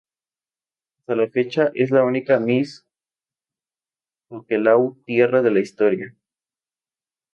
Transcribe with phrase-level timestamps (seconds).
[0.97, 2.87] Hasta la fecha, es la única Miss
[4.29, 6.15] Tokelau Tierra de la historia.